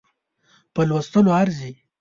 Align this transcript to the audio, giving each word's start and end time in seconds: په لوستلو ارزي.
په 0.73 0.81
لوستلو 0.89 1.31
ارزي. 1.41 1.73